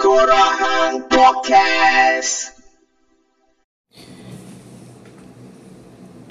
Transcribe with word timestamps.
Korang 0.00 1.04
Podcast. 1.12 2.56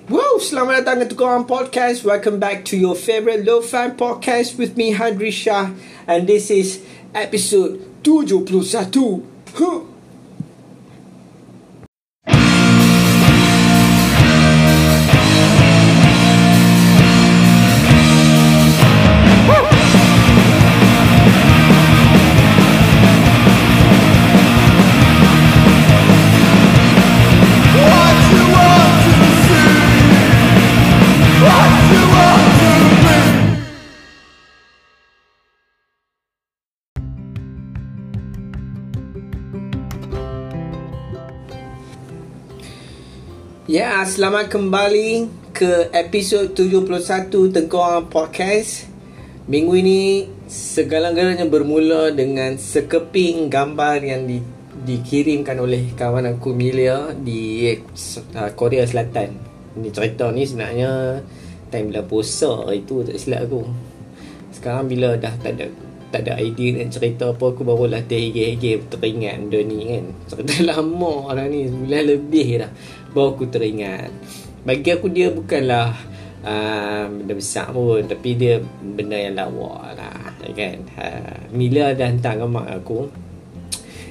Wow, 0.09 0.41
selamat 0.41 0.81
datang 0.81 1.05
ke 1.05 1.13
Tukuran 1.13 1.45
Podcast. 1.45 2.01
Welcome 2.01 2.41
back 2.41 2.65
to 2.65 2.73
your 2.73 2.97
favorite 2.97 3.45
low 3.45 3.61
fan 3.61 3.93
podcast 3.93 4.57
with 4.57 4.73
me, 4.73 4.97
Hadri 4.97 5.29
Shah. 5.29 5.77
And 6.09 6.25
this 6.25 6.49
is 6.49 6.81
episode 7.13 7.77
71. 8.01 9.21
Huh. 9.53 9.88
Ya, 43.69 44.01
selamat 44.01 44.49
kembali 44.49 45.29
ke 45.53 45.93
episod 45.93 46.57
71 46.57 47.53
Tengkorak 47.53 48.09
Podcast. 48.09 48.89
Minggu 49.45 49.77
ini 49.77 50.25
segala-galanya 50.49 51.45
bermula 51.45 52.09
dengan 52.09 52.57
sekeping 52.57 53.45
gambar 53.45 54.01
yang 54.01 54.25
di, 54.25 54.41
dikirimkan 54.89 55.61
oleh 55.61 55.93
kawan 55.93 56.33
aku 56.33 56.49
Milia 56.49 57.13
di 57.13 57.69
uh, 57.77 58.49
Korea 58.57 58.89
Selatan. 58.89 59.37
Ini 59.77 59.89
cerita 59.93 60.33
ni 60.33 60.49
sebenarnya 60.49 61.21
time 61.69 61.93
bila 61.93 62.01
puasa 62.01 62.73
itu 62.73 63.05
tak 63.05 63.21
silap 63.21 63.53
aku. 63.53 63.69
Sekarang 64.49 64.89
bila 64.89 65.13
dah 65.13 65.37
tak 65.37 65.61
ada 65.61 65.69
tak 66.09 66.25
ada 66.25 66.41
idea 66.41 66.81
nak 66.81 66.89
cerita 66.93 67.29
apa 67.29 67.53
aku 67.53 67.61
barulah 67.61 68.01
terhege-hege 68.05 68.85
teringat 68.89 69.39
benda 69.45 69.59
ni 69.61 69.79
kan. 69.85 70.05
Cerita 70.29 70.53
lama 70.73 71.13
dah 71.33 71.45
ni, 71.45 71.69
sebulan 71.69 72.03
lebih 72.03 72.47
dah 72.65 72.71
baru 73.13 73.27
aku 73.37 73.45
teringat. 73.49 74.09
Bagi 74.65 74.89
aku 74.91 75.07
dia 75.07 75.31
bukanlah 75.31 75.93
uh, 76.43 77.05
benda 77.07 77.33
besar 77.33 77.71
pun 77.71 78.03
tapi 78.03 78.35
dia 78.35 78.59
benda 78.81 79.15
yang 79.15 79.37
lawa 79.37 79.93
lah 79.93 80.19
kan? 80.51 80.77
Uh, 80.97 81.37
Mila 81.53 81.93
dah 81.93 82.09
hantar 82.09 82.41
gambar 82.41 82.65
aku 82.81 83.29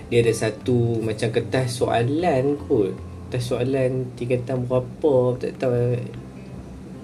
dia 0.09 0.25
ada 0.25 0.33
satu 0.33 1.05
macam 1.05 1.29
kertas 1.29 1.85
soalan 1.85 2.57
kot. 2.65 2.97
Kertas 3.29 3.45
soalan 3.45 4.17
tingkatan 4.17 4.65
berapa 4.65 5.37
tak 5.37 5.61
tahu 5.61 6.01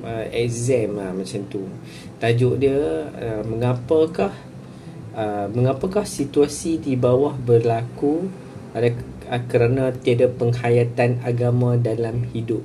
uh, 0.08 0.26
exam 0.32 0.96
lah 0.96 1.12
macam 1.12 1.40
tu. 1.52 1.68
Tajuk 2.16 2.56
dia 2.56 3.04
uh, 3.12 3.42
mengapakah 3.44 4.32
uh, 5.14 5.46
mengapakah 5.48 6.04
situasi 6.04 6.82
di 6.82 6.98
bawah 6.98 7.38
berlaku 7.38 8.28
ada 8.74 8.90
uh, 9.30 9.42
kerana 9.46 9.94
tiada 9.94 10.28
penghayatan 10.28 11.22
agama 11.22 11.78
dalam 11.78 12.26
hidup. 12.34 12.60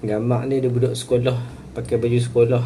Gambar 0.00 0.46
ni 0.48 0.62
dia 0.62 0.70
budak 0.70 0.94
sekolah 0.94 1.36
pakai 1.74 1.98
baju 1.98 2.18
sekolah 2.22 2.64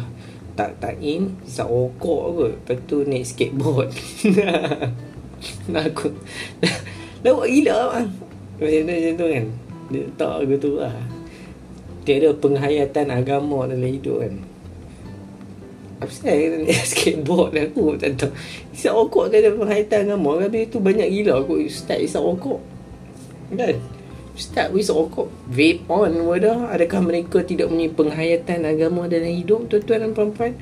tak 0.53 0.75
tak 0.83 0.99
in 0.99 1.39
rokok 1.55 2.21
kot 2.35 2.51
lepas 2.51 2.77
tu 2.85 2.97
naik 3.07 3.25
skateboard. 3.25 3.89
Nak 5.71 5.83
aku 5.95 6.11
lawak 7.25 7.47
gila 7.47 7.77
bang. 7.95 8.09
Macam 8.59 8.81
tu 8.83 8.91
macam 8.91 9.13
tu 9.15 9.27
kan. 9.31 9.45
Dia 9.89 10.01
tak 10.19 10.33
aku 10.43 10.55
tu 10.59 10.71
lah. 10.77 10.95
Tiada 12.03 12.29
penghayatan 12.35 13.07
agama 13.07 13.65
dalam 13.65 13.87
hidup 13.87 14.19
kan 14.19 14.48
apa 15.99 16.11
sih 16.15 16.23
naik 16.23 16.79
skateboard 16.95 17.51
aku 17.59 17.99
tak 17.99 18.15
tahu 18.15 18.31
isap 18.71 18.95
rokok 18.95 19.27
tak 19.27 19.43
ada 19.43 19.51
penghayatan 19.51 19.99
agama 20.07 20.39
tapi 20.47 20.71
tu 20.71 20.79
banyak 20.79 21.07
gila 21.11 21.43
aku. 21.43 21.67
Start 21.67 21.99
isap 21.99 22.23
rokok. 22.23 22.59
Kan? 23.51 23.75
Start 24.39 24.71
with 24.71 24.87
rokok. 24.87 25.27
Vape 25.51 25.83
on 25.91 26.15
wadah. 26.23 26.71
Adakah 26.71 27.03
mereka 27.03 27.43
tidak 27.43 27.67
punya 27.67 27.91
penghayatan 27.91 28.63
agama 28.63 29.11
dalam 29.11 29.27
hidup 29.27 29.67
Tuan-tuan 29.67 29.99
dan 30.07 30.11
perempuan 30.15 30.55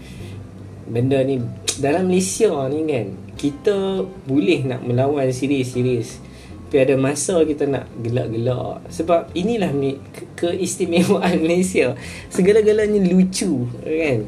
Benda 0.90 1.22
ni 1.22 1.38
Dalam 1.78 2.10
Malaysia 2.10 2.50
ni 2.74 2.90
kan 2.90 3.14
Kita 3.38 4.02
boleh 4.26 4.66
nak 4.66 4.82
melawan 4.82 5.30
series-series 5.30 6.26
Tapi 6.68 6.78
ada 6.80 6.98
masa 6.98 7.46
kita 7.46 7.70
nak 7.70 7.86
gelak-gelak. 8.02 8.88
Sebab 8.90 9.36
inilah 9.38 9.70
ke- 10.10 10.28
keistimewaan 10.36 11.38
Malaysia. 11.46 11.94
Segala-galanya 12.34 12.98
lucu 13.04 13.70
kan 13.86 14.26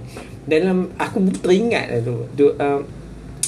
Dalam 0.49 0.89
Aku 0.97 1.21
teringat 1.29 1.93
lah 1.93 2.01
tu, 2.01 2.25
tu 2.33 2.49
uh, 2.57 2.81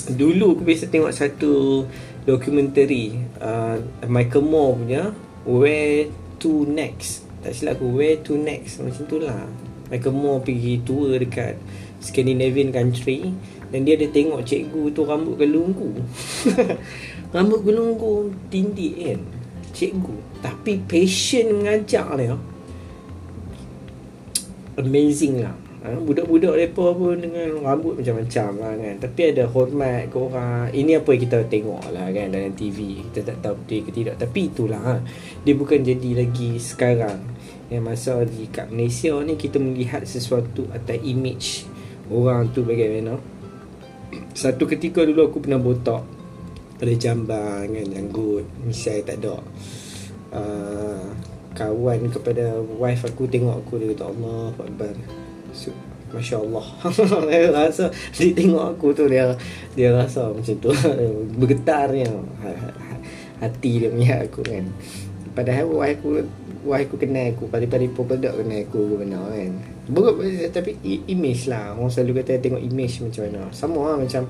Dulu 0.05 0.57
aku 0.57 0.63
biasa 0.65 0.85
tengok 0.93 1.13
satu 1.13 1.85
dokumentari 2.29 3.17
uh, 3.41 3.81
Michael 4.05 4.45
Moore 4.45 4.73
punya 4.77 5.03
Where 5.49 6.13
to 6.37 6.69
next. 6.69 7.25
Tak 7.41 7.57
silap 7.57 7.81
aku 7.81 7.97
Where 7.97 8.21
to 8.21 8.37
next 8.37 8.77
Macam 8.85 9.03
tu 9.09 9.17
lah. 9.17 9.49
Michael 9.89 10.13
Moore 10.13 10.45
pergi 10.45 10.85
tour 10.85 11.17
dekat 11.17 11.57
Scandinavian 11.97 12.69
country 12.69 13.33
Dan 13.73 13.81
dia 13.81 13.97
ada 13.97 14.05
tengok 14.05 14.45
cikgu 14.45 14.93
tu 14.93 15.01
rambut 15.01 15.41
gelunggu. 15.41 15.97
Rambut 17.35 17.63
gelunggu 17.63 18.29
tindik 18.51 18.93
kan? 18.99 19.19
Cikgu. 19.71 20.15
Tapi 20.43 20.83
passion 20.85 21.63
mengajar 21.63 22.13
dia. 22.19 22.35
Amazing 24.75 25.45
lah 25.45 25.70
ha, 25.81 25.97
Budak-budak 25.97 26.53
mereka 26.53 26.85
pun 26.93 27.15
dengan 27.17 27.49
rambut 27.61 27.97
macam-macam 27.97 28.49
lah 28.61 28.73
kan. 28.77 28.95
Tapi 29.01 29.21
ada 29.33 29.43
hormat 29.49 30.01
ke 30.09 30.17
orang 30.17 30.69
Ini 30.69 30.91
apa 31.01 31.09
yang 31.13 31.21
kita 31.25 31.37
tengok 31.49 31.83
lah 31.89 32.07
kan 32.13 32.27
dalam 32.29 32.53
TV 32.53 33.01
Kita 33.09 33.19
tak 33.33 33.37
tahu 33.41 33.55
betul 33.65 33.79
ke 33.85 33.91
tidak. 33.91 34.15
Tapi 34.21 34.39
itulah 34.49 34.81
ha. 34.81 34.95
Dia 35.41 35.53
bukan 35.57 35.79
jadi 35.81 36.09
lagi 36.25 36.61
sekarang. 36.61 37.19
Yang 37.71 37.83
masa 37.83 38.13
di 38.27 38.45
kat 38.51 38.67
Malaysia 38.69 39.15
ni 39.23 39.33
Kita 39.39 39.57
melihat 39.57 40.05
sesuatu 40.05 40.69
atau 40.69 40.95
image 41.01 41.65
Orang 42.11 42.51
tu 42.53 42.61
bagaimana. 42.61 43.17
Satu 44.41 44.67
ketika 44.67 45.01
dulu 45.01 45.31
aku 45.31 45.43
pernah 45.43 45.59
botak. 45.59 46.03
Pada 46.81 46.93
jambang 46.97 47.69
kan 47.69 47.85
Janggut. 47.87 48.45
Misai 48.65 49.01
tak 49.01 49.23
ada. 49.23 49.37
Uh, 50.31 51.11
Kawan 51.51 52.07
kepada 52.07 52.63
wife 52.79 53.03
aku 53.03 53.27
tengok 53.27 53.59
aku 53.59 53.75
Dia 53.75 53.91
kata 53.91 54.07
Allah 54.07 54.55
Akbar 54.55 54.95
Masya 56.11 56.43
Allah 56.43 56.65
Dia 57.31 57.49
rasa 57.55 57.87
Dia 58.15 58.35
tengok 58.35 58.75
aku 58.75 58.91
tu 58.91 59.07
Dia 59.07 59.31
dia 59.71 59.95
rasa 59.95 60.27
macam 60.27 60.55
tu. 60.59 60.71
Bergetarnya. 61.39 62.11
Hati 63.39 63.71
dia 63.81 63.89
punya 63.89 64.19
aku 64.19 64.43
kan. 64.43 64.67
Padahal 65.31 65.71
wife 65.71 65.99
aku 66.03 66.09
Wife 66.61 66.93
aku 66.93 66.95
kenal 67.01 67.31
aku. 67.31 67.47
Pun 67.47 68.05
bedak 68.05 68.35
kenal 68.35 68.59
aku 68.67 68.99
Benar 68.99 69.31
kan. 69.31 69.51
Bukan 69.87 70.13
Tapi 70.51 70.71
image 71.07 71.47
lah. 71.47 71.73
Orang 71.73 71.87
selalu 71.87 72.21
kata 72.21 72.43
Tengok 72.43 72.61
image 72.61 73.01
macam 73.01 73.21
mana. 73.31 73.41
Sama 73.55 73.95
lah 73.95 73.97
macam 73.97 74.27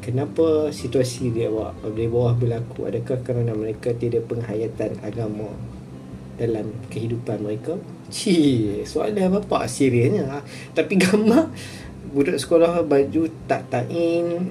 Kenapa 0.00 0.72
situasi 0.72 1.28
dia 1.28 1.52
bawah, 1.52 1.76
di 1.92 2.08
bawah 2.08 2.32
berlaku? 2.32 2.88
Adakah 2.88 3.20
kerana 3.20 3.52
mereka 3.52 3.92
tidak 3.92 4.32
penghayatan 4.32 4.96
agama 5.04 5.52
Dalam 6.40 6.72
kehidupan 6.88 7.44
mereka 7.44 7.76
Cih, 8.10 8.82
soalan 8.84 9.40
bapak 9.40 9.70
seriusnya. 9.70 10.42
Tapi 10.74 10.98
gambar 10.98 11.46
budak 12.10 12.42
sekolah 12.42 12.82
baju 12.82 13.30
tak 13.46 13.70
tain 13.70 14.50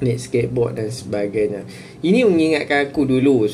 naik 0.00 0.18
skateboard 0.18 0.80
dan 0.80 0.88
sebagainya. 0.90 1.62
Ini 2.02 2.26
mengingatkan 2.26 2.90
aku 2.90 3.06
dulu. 3.06 3.46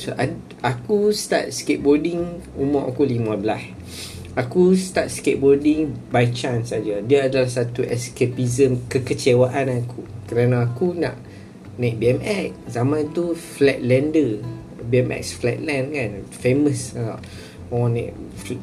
Aku 0.63 1.13
start 1.13 1.53
skateboarding 1.53 2.41
umur 2.57 2.89
aku 2.89 3.05
15. 3.05 4.39
Aku 4.41 4.73
start 4.77 5.13
skateboarding 5.13 5.93
by 6.09 6.33
chance 6.33 6.73
saja. 6.73 7.03
Dia 7.03 7.29
adalah 7.29 7.51
satu 7.51 7.85
escapism 7.85 8.89
kekecewaan 8.89 9.69
aku. 9.85 10.07
Kerana 10.31 10.65
aku 10.71 10.97
nak 10.97 11.19
naik 11.77 12.01
BMX. 12.01 12.73
Zaman 12.73 13.13
tu 13.13 13.37
Flatlander. 13.37 14.41
BMX 14.87 15.41
Flatland 15.43 15.87
kan. 15.93 16.11
Famous. 16.31 16.95
Tak? 16.95 17.19
Orang 17.71 17.91
naik 17.95 18.13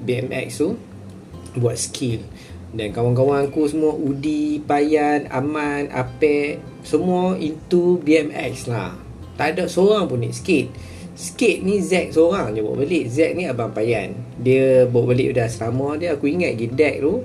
BMX 0.03 0.61
tu 0.61 0.75
buat 1.57 1.77
skill. 1.77 2.23
Dan 2.73 2.89
kawan-kawan 2.89 3.45
aku 3.53 3.69
semua 3.69 3.93
Udi, 3.93 4.57
Payan, 4.65 5.29
Aman, 5.29 5.93
Apek 5.93 6.57
semua 6.81 7.37
into 7.37 8.01
BMX 8.01 8.65
lah. 8.65 8.97
Tak 9.37 9.57
ada 9.57 9.69
seorang 9.69 10.09
pun 10.09 10.21
naik 10.21 10.33
skate 10.33 10.71
skate 11.13 11.61
ni 11.61 11.77
Zack 11.77 12.09
seorang 12.09 12.57
je 12.57 12.65
bawa 12.65 12.81
balik. 12.81 13.05
Zack 13.05 13.37
ni 13.37 13.45
abang 13.45 13.69
Payan 13.69 14.17
dia 14.41 14.89
bawa 14.89 15.13
balik 15.13 15.37
dah 15.37 15.45
selama 15.45 15.93
dia. 15.97 16.17
Aku 16.17 16.25
ingat 16.25 16.57
lagi 16.57 16.67
deck 16.73 16.95
tu 17.05 17.21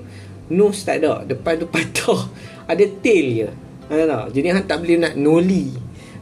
nose 0.53 0.85
tak 0.85 1.01
ada. 1.01 1.25
Depan 1.25 1.57
tu 1.57 1.65
patah. 1.73 2.29
Ada 2.69 2.85
tail 3.01 3.27
je. 3.45 3.49
Ha, 3.89 4.05
tak? 4.05 4.37
jadi 4.37 4.53
han 4.53 4.69
tak 4.69 4.85
boleh 4.85 5.01
nak 5.01 5.17
nolly 5.17 5.73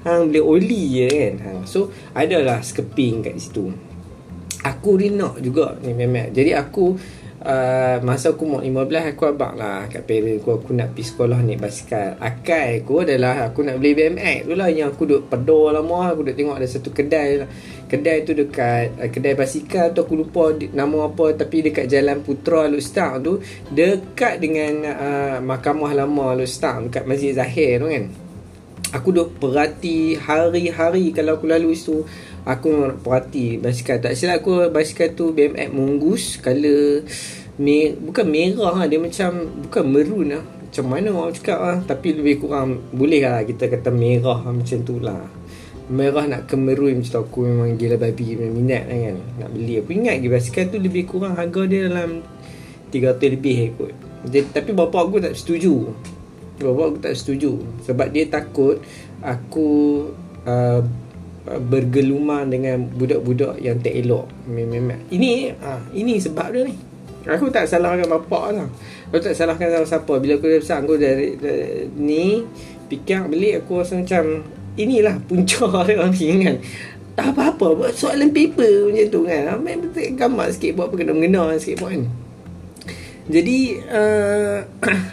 hang 0.07 0.31
boleh 0.31 0.43
oli 0.43 0.83
je 0.95 1.07
kan? 1.11 1.33
Hang. 1.43 1.61
so 1.67 1.91
adalah 2.15 2.63
skeping 2.63 3.19
kat 3.19 3.35
situ 3.35 3.75
aku 4.67 4.99
rinak 4.99 5.39
juga 5.39 5.79
ni 5.79 5.95
memek 5.95 6.35
jadi 6.35 6.59
aku 6.59 6.99
uh, 7.43 7.97
masa 8.01 8.33
aku 8.33 8.43
umur 8.43 8.61
15 8.63 9.13
aku 9.13 9.23
abang 9.29 9.55
lah 9.55 9.85
kat 9.87 10.03
parent 10.03 10.41
aku 10.41 10.59
aku 10.59 10.69
nak 10.75 10.95
pergi 10.95 11.03
sekolah 11.13 11.39
ni 11.43 11.55
basikal. 11.59 12.17
Akal 12.17 12.81
aku 12.81 13.07
adalah 13.07 13.51
aku 13.51 13.63
nak 13.63 13.79
beli 13.79 13.93
BMX 13.93 14.47
tu 14.47 14.53
lah 14.57 14.69
yang 14.71 14.91
aku 14.93 15.03
duduk 15.05 15.23
pedor 15.29 15.75
lama. 15.75 16.13
Aku 16.13 16.25
duduk 16.25 16.37
tengok 16.37 16.55
ada 16.57 16.67
satu 16.67 16.89
kedai 16.91 17.45
kedai 17.87 18.17
tu 18.27 18.33
dekat 18.33 18.99
uh, 18.99 19.09
kedai 19.09 19.33
basikal 19.37 19.95
tu 19.95 20.03
aku 20.03 20.13
lupa 20.17 20.51
di, 20.55 20.71
nama 20.71 21.07
apa 21.07 21.35
tapi 21.37 21.63
dekat 21.69 21.85
jalan 21.87 22.23
Putra 22.23 22.65
Lustar 22.67 23.21
tu. 23.21 23.39
Dekat 23.69 24.41
dengan 24.41 24.73
uh, 24.87 25.37
mahkamah 25.43 25.91
lama 25.93 26.35
Lustar 26.35 26.81
dekat 26.83 27.03
Masjid 27.05 27.35
Zahir 27.35 27.79
tu 27.79 27.87
kan. 27.89 28.05
Aku 28.95 29.11
duk 29.11 29.35
perhati 29.35 30.15
hari-hari 30.15 31.11
kalau 31.11 31.35
aku 31.35 31.43
lalu 31.43 31.75
situ 31.75 32.07
aku 32.47 32.95
perhati 33.03 33.59
basikal 33.59 33.99
tak 33.99 34.15
silap 34.15 34.39
aku 34.39 34.71
basikal 34.71 35.11
tu 35.11 35.35
BMX 35.35 35.67
Mongoose 35.75 36.39
color 36.39 37.03
me, 37.57 37.93
bukan 37.97 38.25
merah 38.25 38.73
lah 38.77 38.85
dia 38.87 39.01
macam 39.01 39.29
bukan 39.67 39.83
maroon 39.83 40.27
lah. 40.37 40.45
Macam 40.67 40.85
mana 40.93 41.09
orang 41.09 41.33
cakap 41.33 41.59
lah 41.59 41.77
tapi 41.83 42.13
lebih 42.13 42.45
kurang 42.45 42.93
boleh 42.93 43.25
lah 43.25 43.41
kita 43.43 43.67
kata 43.67 43.89
merah 43.89 44.45
macam 44.45 44.77
tu 44.85 45.01
lah. 45.01 45.25
Merah 45.87 46.27
nak 46.27 46.41
ke 46.45 46.55
maroon 46.59 47.01
macam 47.01 47.11
tu 47.11 47.19
aku 47.23 47.39
memang 47.47 47.75
gila 47.79 47.97
babi 47.97 48.37
minat 48.37 48.85
lah 48.85 48.97
kan. 49.09 49.17
Nak 49.43 49.49
beli. 49.51 49.73
Aku 49.81 49.89
ingat 49.95 50.19
lagi 50.21 50.29
basikal 50.29 50.63
tu 50.69 50.77
lebih 50.77 51.03
kurang 51.07 51.33
harga 51.33 51.61
dia 51.65 51.87
dalam 51.89 52.21
300 52.91 53.35
lebih 53.39 53.57
kot. 53.75 53.93
Dia, 54.27 54.43
tapi 54.43 54.75
bapak 54.75 55.01
aku 55.07 55.17
tak 55.23 55.33
setuju. 55.33 55.87
Bapak 56.59 56.85
aku 56.93 56.99
tak 56.99 57.15
setuju. 57.15 57.63
Sebab 57.87 58.07
dia 58.11 58.27
takut 58.27 58.83
Aku 59.17 59.69
uh, 60.45 60.81
Bergeluman 61.47 62.47
dengan 62.51 62.83
Budak-budak 62.91 63.63
yang 63.63 63.79
tak 63.79 63.95
elok. 63.95 64.27
Memang 64.51 65.07
Ini 65.07 65.55
uh, 65.57 65.81
Ini 65.95 66.19
sebab 66.19 66.51
dia 66.51 66.67
ni. 66.67 66.75
Aku 67.27 67.51
tak 67.51 67.67
salahkan 67.67 68.07
bapak 68.07 68.45
lah. 68.55 68.67
Aku 69.11 69.19
tak 69.19 69.35
salahkan 69.35 69.71
siapa-siapa. 69.71 70.13
Bila 70.19 70.33
aku 70.39 70.47
dah 70.47 70.59
besar 70.59 70.77
Aku 70.83 70.95
dari, 70.99 71.39
dari 71.39 71.87
Ni 71.95 72.43
Pikir 72.87 73.27
beli 73.27 73.55
Aku 73.59 73.79
rasa 73.79 73.99
macam 73.99 74.43
Inilah 74.77 75.17
punca 75.25 75.87
dia 75.87 76.05
ni 76.13 76.43
kan. 76.43 76.55
Tak 77.17 77.27
apa-apa 77.33 77.67
Buat 77.73 77.91
soalan 77.95 78.29
paper 78.29 78.91
macam 78.91 79.07
tu 79.09 79.19
kan. 79.23 79.41
Ambil 79.55 79.75
betul 79.87 80.13
gambar 80.19 80.47
sikit 80.51 80.71
Buat 80.75 80.87
apa 80.91 80.95
kena-mengena 80.99 81.55
sikit 81.57 81.83
buat 81.83 81.91
kan 81.95 82.26
jadi 83.27 83.83
uh, 83.91 84.59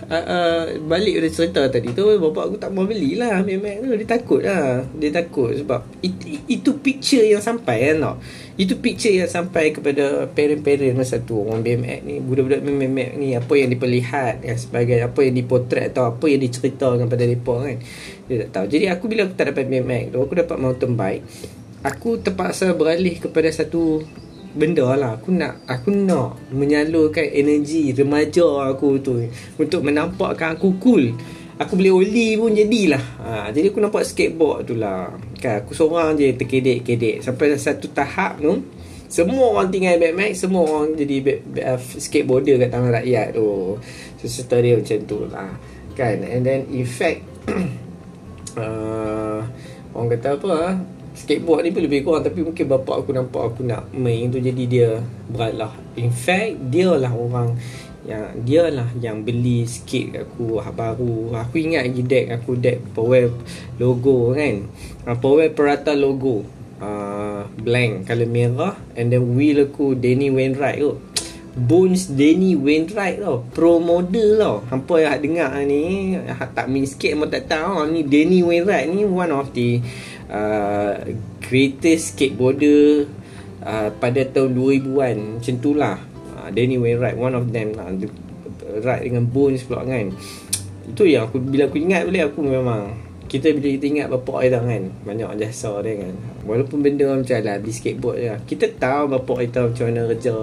uh, 0.07 0.15
uh, 0.15 0.63
Balik 0.87 1.19
pada 1.19 1.31
cerita 1.35 1.63
tadi 1.67 1.91
tu 1.91 2.07
Bapak 2.07 2.47
aku 2.47 2.57
tak 2.63 2.71
mau 2.71 2.87
belilah 2.87 3.43
Memang 3.43 3.83
tu. 3.83 3.91
Dia 3.99 4.07
takut 4.07 4.41
lah. 4.47 4.87
Dia 4.95 5.11
takut 5.11 5.51
sebab 5.51 5.83
it, 5.99 6.15
Itu 6.47 6.79
picture 6.79 7.27
yang 7.27 7.43
sampai 7.43 7.91
kan 7.91 7.97
tau? 7.99 8.17
Itu 8.55 8.79
picture 8.79 9.11
yang 9.11 9.27
sampai 9.27 9.75
kepada 9.75 10.31
Parent-parent 10.31 10.95
masa 10.95 11.19
tu. 11.27 11.43
Orang 11.43 11.67
BMX 11.67 12.07
ni 12.07 12.23
Budak-budak 12.23 12.63
BMX 12.63 13.11
ni 13.19 13.29
Apa 13.35 13.53
yang 13.59 13.71
diperlihat 13.75 14.47
ya, 14.47 14.55
Sebagai 14.55 15.03
apa 15.03 15.19
yang 15.27 15.35
dipotret 15.35 15.91
Atau 15.91 16.07
apa 16.07 16.25
yang 16.31 16.39
diceritakan 16.39 17.11
pada 17.11 17.27
mereka 17.27 17.55
kan? 17.67 17.77
Dia 18.31 18.37
tak 18.47 18.51
tahu. 18.55 18.67
Jadi 18.79 18.85
aku 18.95 19.05
bila 19.11 19.21
aku 19.27 19.35
tak 19.35 19.47
dapat 19.51 19.67
BMX 19.67 20.15
tu 20.15 20.19
Aku 20.23 20.35
dapat 20.39 20.57
mountain 20.63 20.95
bike 20.95 21.23
Aku 21.83 22.23
terpaksa 22.23 22.71
beralih 22.79 23.19
kepada 23.19 23.51
satu 23.51 24.07
benda 24.55 24.87
lah 24.95 25.19
aku 25.19 25.35
nak 25.35 25.67
aku 25.67 25.91
nak 25.91 26.39
menyalurkan 26.55 27.27
energi 27.27 27.91
remaja 27.91 28.71
aku 28.71 29.03
tu 29.03 29.27
untuk 29.59 29.83
menampakkan 29.83 30.55
aku 30.55 30.79
cool. 30.79 31.11
Aku 31.55 31.79
boleh 31.79 31.95
oli 31.95 32.35
pun 32.35 32.51
jadilah. 32.51 33.05
Ha, 33.23 33.55
jadi 33.55 33.71
aku 33.71 33.79
nampak 33.79 34.03
skateboard 34.03 34.67
tu 34.67 34.75
lah. 34.75 35.15
Kan 35.39 35.63
aku 35.63 35.71
seorang 35.71 36.19
je 36.19 36.35
terkedek-kedek. 36.35 37.23
Sampai 37.23 37.55
satu 37.55 37.87
tahap 37.95 38.43
tu 38.43 38.59
semua 39.07 39.55
orang 39.55 39.71
tinggal 39.71 39.95
BMX 40.03 40.43
semua 40.43 40.67
orang 40.67 40.99
jadi 40.99 41.39
uh, 41.63 41.79
skateboarder 41.79 42.59
kat 42.59 42.75
tangan 42.75 42.91
rakyat 42.99 43.39
tu. 43.39 43.79
So, 44.19 44.43
dia 44.59 44.75
macam 44.75 44.99
tu 45.07 45.19
lah. 45.31 45.51
Kan 45.95 46.27
and 46.27 46.43
then 46.43 46.67
in 46.75 46.83
fact 46.83 47.23
uh, 48.59 49.47
orang 49.95 50.09
kata 50.19 50.29
apa 50.35 50.55
skateboard 51.15 51.63
ni 51.63 51.71
pun 51.71 51.83
lebih 51.87 52.03
kurang 52.03 52.27
tapi 52.27 52.43
mungkin 52.43 52.67
bapak 52.67 53.07
aku 53.07 53.11
nampak 53.15 53.43
aku 53.55 53.63
nak 53.63 53.87
main 53.95 54.29
tu 54.29 54.43
jadi 54.43 54.65
dia 54.67 54.91
berat 55.31 55.55
lah. 55.55 55.73
In 55.95 56.11
fact 56.11 56.59
dia 56.75 56.91
lah 56.91 57.15
orang 57.15 57.55
yang 58.05 58.37
dia 58.45 58.69
lah 58.69 58.91
yang 59.01 59.25
beli 59.25 59.65
skate 59.65 60.13
kat 60.13 60.23
aku 60.27 60.61
baru. 60.61 61.33
Aku 61.41 61.55
ingat 61.57 61.89
lagi 61.89 62.03
deck 62.05 62.27
aku 62.35 62.59
deck 62.59 62.79
Powell 62.93 63.33
logo 63.81 64.35
kan? 64.35 64.67
Uh, 65.09 65.17
Powell 65.17 65.55
Perata 65.55 65.95
logo. 65.95 66.45
Uh, 66.85 67.47
blank 67.63 68.11
color 68.11 68.29
merah 68.29 68.75
and 68.99 69.09
then 69.09 69.39
wheel 69.39 69.63
aku 69.65 69.95
Danny 69.95 70.29
Wainwright 70.29 70.83
tu. 70.83 70.99
Bones 71.55 72.11
Danny 72.11 72.59
Wainwright 72.59 73.23
tau 73.23 73.47
Pro 73.55 73.79
model 73.79 74.43
tau. 74.43 74.67
Hampa 74.75 74.99
yang 74.99 75.23
dengar 75.23 75.55
ni 75.63 76.19
Tak 76.35 76.67
main 76.67 76.83
skate 76.83 77.15
pun 77.15 77.31
tak 77.31 77.47
tahu 77.47 77.87
Ni 77.95 78.03
Danny 78.03 78.43
Wainwright 78.43 78.91
ni 78.91 79.07
One 79.07 79.31
of 79.31 79.55
the 79.55 79.79
uh, 80.35 80.93
greatest 81.47 82.19
skateboarder 82.19 83.07
uh, 83.63 83.89
pada 84.03 84.27
tahun 84.27 84.59
2000-an 84.59 85.17
macam 85.39 85.55
tu 85.63 85.71
lah. 85.79 85.97
Uh, 86.35 86.49
Danny 86.51 86.77
Wainwright 86.77 87.17
one 87.17 87.35
of 87.39 87.47
them 87.55 87.79
lah. 87.79 87.95
Ride 88.75 89.07
dengan 89.07 89.25
Bones 89.31 89.63
pula 89.63 89.87
kan. 89.87 90.11
Itu 90.85 91.07
yang 91.07 91.31
aku 91.31 91.39
bila 91.39 91.71
aku 91.71 91.79
ingat 91.79 92.05
boleh 92.05 92.23
aku 92.27 92.41
memang 92.43 92.83
kita 93.31 93.51
bila 93.57 93.67
kita 93.71 93.87
ingat 93.87 94.07
bapak 94.11 94.51
kita 94.51 94.59
kan. 94.61 94.83
Banyak 95.07 95.31
jasa 95.39 95.79
dia 95.87 96.03
kan. 96.03 96.15
Walaupun 96.45 96.79
benda 96.83 97.07
macam 97.15 97.39
lah 97.41 97.57
beli 97.63 97.73
skateboard 97.73 98.19
je 98.19 98.35
kita 98.51 98.75
tahu 98.77 99.15
bapak 99.15 99.49
kita 99.49 99.71
macam 99.71 99.85
mana 99.89 100.03
kerja. 100.13 100.37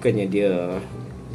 Bukannya 0.00 0.26
dia 0.26 0.52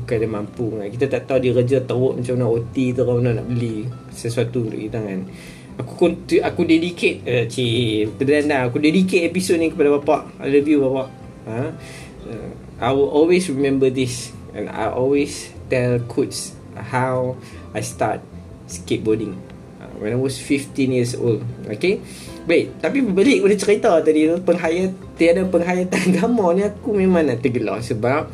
bukan 0.03 0.18
dia 0.19 0.30
mampu 0.30 0.65
kan. 0.75 0.88
Kita 0.89 1.06
tak 1.07 1.21
tahu 1.30 1.38
dia 1.39 1.51
kerja 1.56 1.77
teruk 1.85 2.19
macam 2.19 2.33
mana 2.35 2.45
OT 2.50 2.75
tu 2.91 3.01
mana 3.06 3.30
nak 3.38 3.47
beli 3.47 3.88
sesuatu 4.12 4.65
untuk 4.65 4.81
kita 4.81 5.00
kan 5.00 5.21
aku 5.77 6.25
aku 6.41 6.62
dedicate 6.65 7.21
uh, 7.24 7.45
cik 7.45 8.18
terdengar 8.18 8.68
aku 8.68 8.81
dedicate 8.81 9.29
episod 9.29 9.62
ni 9.62 9.69
kepada 9.69 9.94
bapak. 10.01 10.41
I 10.41 10.50
love 10.50 10.68
you 10.68 10.81
bapak. 10.81 11.07
Ha? 11.47 11.62
uh, 12.27 12.50
I 12.77 12.89
will 12.94 13.09
always 13.09 13.50
remember 13.50 13.89
this 13.89 14.33
and 14.53 14.69
I 14.69 14.89
always 14.89 15.50
tell 15.69 16.01
coach 16.06 16.53
how 16.74 17.38
I 17.74 17.81
start 17.81 18.21
skateboarding. 18.69 19.38
Uh, 19.77 19.94
when 20.01 20.18
I 20.18 20.19
was 20.19 20.41
15 20.41 20.74
years 20.89 21.13
old. 21.13 21.45
Okay? 21.69 22.01
Baik 22.50 22.81
tapi 22.81 23.03
balik 23.06 23.45
pada 23.45 23.56
cerita 23.56 23.91
tadi 24.01 24.25
tu 24.25 24.38
penghayat 24.41 24.91
tiada 25.19 25.45
penghayatan 25.45 26.01
agama 26.16 26.56
ni 26.56 26.63
aku 26.66 26.95
memang 26.95 27.28
nak 27.28 27.44
tergelar 27.44 27.83
sebab 27.83 28.30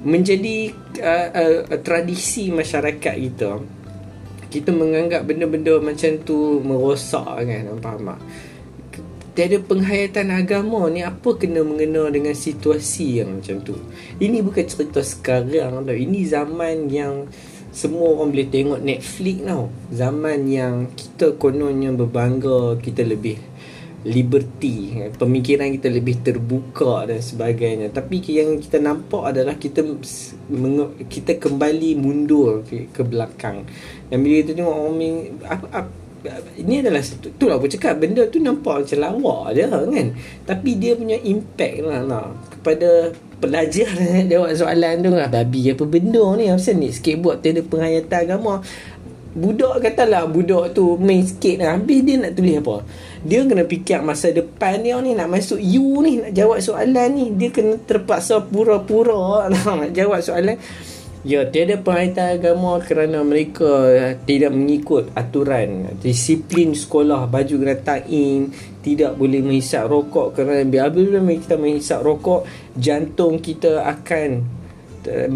menjadi 0.00 0.72
uh, 1.00 1.28
uh, 1.28 1.78
tradisi 1.84 2.48
masyarakat 2.48 3.14
kita 3.16 3.60
kita 4.50 4.74
menganggap 4.74 5.24
benda-benda 5.24 5.78
macam 5.78 6.18
tu 6.26 6.58
merosak 6.60 7.46
kan 7.46 7.70
faham 7.78 8.12
tak? 8.12 8.20
Tiada 9.30 9.62
penghayatan 9.62 10.34
agama 10.34 10.90
ni 10.90 11.06
apa 11.06 11.38
kena 11.38 11.62
mengena 11.62 12.10
dengan 12.10 12.34
situasi 12.34 13.22
yang 13.22 13.38
macam 13.38 13.62
tu? 13.62 13.78
Ini 14.18 14.42
bukan 14.42 14.66
cerita 14.66 15.00
sekarang 15.06 15.86
tau. 15.86 15.94
Ini 15.94 16.26
zaman 16.26 16.90
yang 16.90 17.30
semua 17.70 18.18
orang 18.18 18.34
boleh 18.34 18.50
tengok 18.50 18.82
Netflix 18.82 19.36
tau. 19.46 19.70
Zaman 19.94 20.38
yang 20.50 20.90
kita 20.98 21.38
kononnya 21.38 21.94
berbangga 21.94 22.74
kita 22.82 23.06
lebih 23.06 23.38
liberty 24.00 24.96
pemikiran 25.20 25.68
kita 25.76 25.92
lebih 25.92 26.24
terbuka 26.24 27.04
dan 27.04 27.20
sebagainya. 27.20 27.92
Tapi 27.92 28.24
yang 28.32 28.56
kita 28.56 28.80
nampak 28.80 29.36
adalah 29.36 29.60
kita 29.60 29.84
kita 31.04 31.36
kembali 31.36 32.00
mundur 32.00 32.64
ke, 32.64 32.88
ke 32.88 33.04
belakang. 33.04 33.68
Dan 34.08 34.24
bila 34.24 34.40
kita 34.40 34.52
tengok 34.56 34.76
orang 34.76 34.96
apa, 35.44 35.66
apa, 35.84 35.90
ini 36.60 36.84
adalah 36.84 37.00
tu 37.36 37.44
lah 37.48 37.56
aku 37.56 37.68
cakap 37.68 37.96
benda 37.96 38.28
tu 38.28 38.40
nampak 38.40 38.84
macam 38.84 38.98
lawak 39.00 39.56
je 39.56 39.64
kan. 39.68 40.08
Tapi 40.48 40.70
dia 40.76 40.92
punya 40.96 41.16
impact 41.20 41.76
lah 41.84 42.00
nah, 42.04 42.28
kepada 42.56 43.12
pelajar 43.40 43.88
jawab 44.32 44.52
soalan 44.52 45.00
tu 45.00 45.10
lah. 45.12 45.28
Babi 45.32 45.72
apa 45.72 45.84
benda 45.88 46.24
ni? 46.36 46.52
Apa 46.52 46.72
ni 46.76 46.88
skateboard 46.92 47.40
tiada 47.40 47.64
penghayatan 47.64 48.18
agama 48.28 48.60
budak 49.30 49.78
katalah 49.78 50.26
budak 50.26 50.74
tu 50.74 50.98
main 50.98 51.22
skate 51.22 51.62
lah 51.62 51.78
habis 51.78 52.02
dia 52.02 52.18
nak 52.18 52.32
tulis 52.34 52.58
apa? 52.58 52.76
Dia 53.22 53.46
kena 53.46 53.64
fikir 53.68 54.00
masa 54.02 54.34
depan 54.34 54.82
dia 54.82 54.98
ni 54.98 55.14
nak 55.14 55.30
masuk 55.30 55.60
U 55.60 56.02
ni 56.02 56.18
nak 56.18 56.32
jawab 56.34 56.58
soalan 56.58 57.08
ni. 57.14 57.26
Dia 57.34 57.48
kena 57.54 57.78
terpaksa 57.78 58.42
pura-pura 58.42 59.46
nak 59.52 59.92
jawab 59.94 60.20
soalan. 60.24 60.58
Ya 61.20 61.44
tiada 61.44 61.76
penghayatan 61.76 62.40
agama 62.40 62.80
kerana 62.80 63.20
mereka 63.20 63.92
tidak 64.24 64.56
mengikut 64.56 65.12
aturan. 65.12 65.92
Disiplin 66.00 66.72
sekolah 66.72 67.28
baju 67.28 67.54
kena 67.60 68.00
in 68.08 68.48
tidak 68.80 69.20
boleh 69.20 69.44
menghisap 69.44 69.84
rokok 69.84 70.32
kerana 70.32 70.64
bila 70.64 70.88
kita 71.36 71.60
menghisap 71.60 72.00
rokok 72.00 72.48
jantung 72.72 73.36
kita 73.36 73.84
akan 73.84 74.60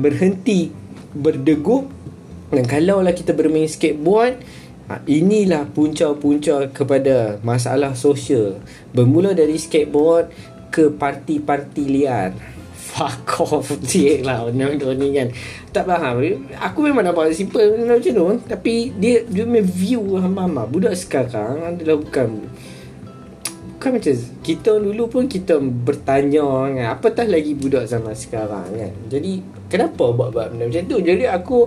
berhenti 0.00 0.72
berdegup 1.14 2.03
dan 2.52 2.64
kalaulah 2.68 3.16
kita 3.16 3.32
bermain 3.32 3.70
skateboard 3.70 4.40
Ha, 4.84 5.00
inilah 5.08 5.64
punca-punca 5.72 6.68
kepada 6.68 7.40
masalah 7.40 7.96
sosial. 7.96 8.60
Bermula 8.92 9.32
dari 9.32 9.56
skateboard 9.56 10.28
ke 10.68 10.92
parti-parti 10.92 11.88
liar. 11.88 12.36
Fuck 12.92 13.48
off. 13.48 13.72
Cik 13.90 14.28
lah 14.28 14.44
Benda-benda 14.44 14.92
ni 14.92 15.16
kan. 15.16 15.32
Tak 15.72 15.88
faham. 15.88 16.20
Aku 16.60 16.84
memang 16.84 17.00
nampak 17.00 17.32
simple 17.32 17.64
Benda 17.74 17.96
macam 17.96 18.12
tu. 18.12 18.26
Tapi 18.44 18.92
dia 19.00 19.24
Dia 19.24 19.42
punya 19.48 19.64
view 19.64 20.20
Hamba-hamba. 20.20 20.68
Budak 20.70 20.94
sekarang 20.94 21.74
Adalah 21.74 21.98
bukan 21.98 22.44
Bukan 23.74 23.90
macam 23.98 24.14
Kita 24.46 24.78
dulu 24.78 25.10
pun 25.10 25.26
Kita 25.26 25.58
bertanya 25.58 26.44
kan 26.70 26.86
Apatah 26.94 27.26
lagi 27.26 27.58
budak 27.58 27.90
zaman 27.90 28.14
sekarang 28.14 28.68
kan. 28.70 28.94
Jadi 29.10 29.42
Kenapa 29.66 30.14
buat-buat 30.14 30.54
benda 30.54 30.70
macam 30.70 30.86
tu? 30.86 31.02
Jadi 31.02 31.26
aku 31.26 31.66